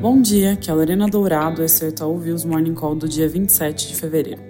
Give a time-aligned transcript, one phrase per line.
[0.00, 3.06] Bom dia, aqui é a Lorena Dourado, esse é o Itaú Views Morning Call do
[3.06, 4.40] dia 27 de fevereiro.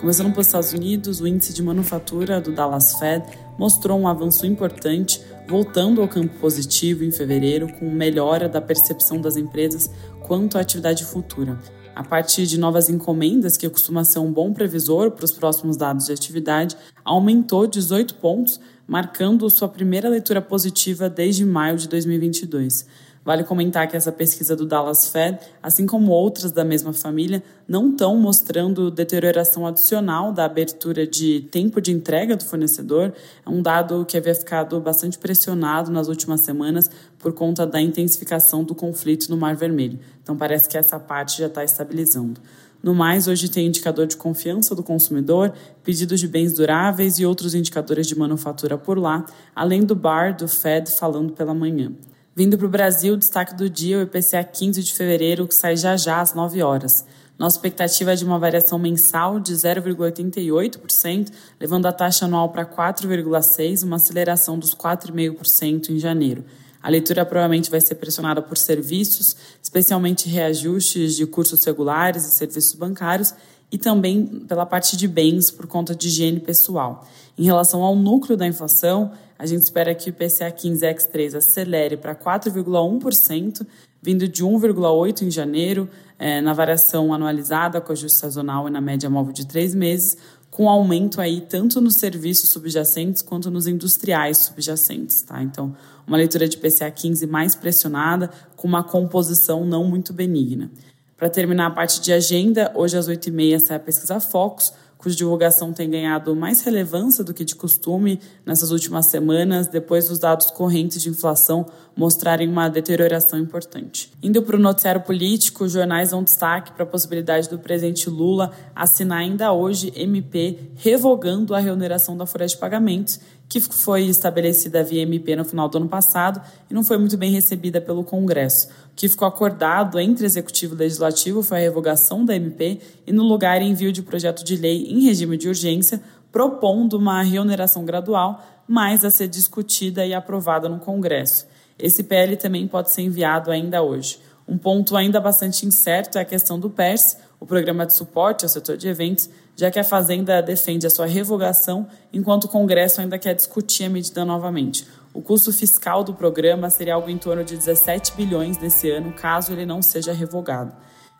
[0.00, 3.24] Começando pelos Estados Unidos, o índice de manufatura do Dallas Fed
[3.56, 9.36] mostrou um avanço importante, voltando ao campo positivo em fevereiro, com melhora da percepção das
[9.36, 9.88] empresas
[10.26, 11.56] quanto à atividade futura.
[11.94, 16.06] A partir de novas encomendas, que costuma ser um bom previsor para os próximos dados
[16.06, 22.84] de atividade, aumentou 18 pontos, marcando sua primeira leitura positiva desde maio de 2022.
[23.28, 27.90] Vale comentar que essa pesquisa do Dallas Fed, assim como outras da mesma família, não
[27.90, 33.12] estão mostrando deterioração adicional da abertura de tempo de entrega do fornecedor.
[33.44, 38.64] É um dado que havia ficado bastante pressionado nas últimas semanas por conta da intensificação
[38.64, 39.98] do conflito no Mar Vermelho.
[40.22, 42.40] Então parece que essa parte já está estabilizando.
[42.82, 45.52] No mais, hoje tem indicador de confiança do consumidor,
[45.84, 50.48] pedidos de bens duráveis e outros indicadores de manufatura por lá, além do bar do
[50.48, 51.92] Fed falando pela manhã.
[52.38, 55.96] Vindo para o Brasil, destaque do dia o IPCA 15 de fevereiro, que sai já
[55.96, 57.04] já às 9 horas.
[57.36, 63.82] Nossa expectativa é de uma variação mensal de 0,88%, levando a taxa anual para 4,6%,
[63.82, 66.44] uma aceleração dos 4,5% em janeiro.
[66.80, 72.74] A leitura provavelmente vai ser pressionada por serviços, especialmente reajustes de cursos regulares e serviços
[72.74, 73.34] bancários,
[73.70, 77.04] e também pela parte de bens por conta de higiene pessoal.
[77.36, 82.14] Em relação ao núcleo da inflação, a gente espera que o IPCA 15X3 acelere para
[82.14, 83.64] 4,1%,
[84.02, 89.08] vindo de 1,8% em janeiro, é, na variação anualizada com ajuste sazonal e na média
[89.08, 90.16] móvel de três meses,
[90.50, 95.22] com aumento aí tanto nos serviços subjacentes quanto nos industriais subjacentes.
[95.22, 95.40] Tá?
[95.40, 100.68] Então, uma leitura de IPCA 15 mais pressionada, com uma composição não muito benigna.
[101.16, 105.72] Para terminar a parte de agenda, hoje às 8h30 sai a pesquisa Focus, cuja divulgação
[105.72, 111.00] tem ganhado mais relevância do que de costume nessas últimas semanas, depois dos dados correntes
[111.00, 111.64] de inflação
[111.96, 114.10] mostrarem uma deterioração importante.
[114.22, 118.50] Indo para o noticiário político, os jornais dão destaque para a possibilidade do presidente Lula
[118.74, 125.02] assinar ainda hoje MP revogando a reoneração da folha de pagamentos que foi estabelecida via
[125.02, 128.68] MP no final do ano passado e não foi muito bem recebida pelo Congresso.
[128.92, 133.22] O que ficou acordado entre Executivo e Legislativo foi a revogação da MP e, no
[133.22, 139.02] lugar, envio de projeto de lei em regime de urgência, propondo uma reoneração gradual, mas
[139.04, 141.46] a ser discutida e aprovada no Congresso.
[141.78, 144.18] Esse PL também pode ser enviado ainda hoje.
[144.48, 148.48] Um ponto ainda bastante incerto é a questão do PERS, o programa de suporte ao
[148.48, 153.18] setor de eventos, já que a Fazenda defende a sua revogação, enquanto o Congresso ainda
[153.18, 154.86] quer discutir a medida novamente.
[155.12, 159.52] O custo fiscal do programa seria algo em torno de 17 bilhões nesse ano, caso
[159.52, 160.72] ele não seja revogado.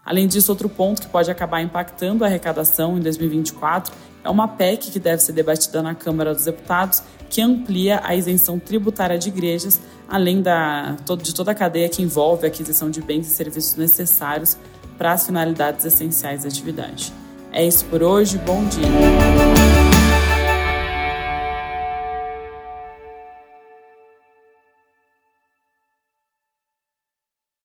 [0.08, 3.92] Além disso, outro ponto que pode acabar impactando a arrecadação em 2024
[4.24, 8.58] é uma PEC que deve ser debatida na Câmara dos Deputados, que amplia a isenção
[8.58, 13.26] tributária de igrejas, além da, de toda a cadeia que envolve a aquisição de bens
[13.26, 14.56] e serviços necessários
[14.96, 17.12] para as finalidades essenciais da atividade.
[17.52, 19.77] É isso por hoje, bom dia!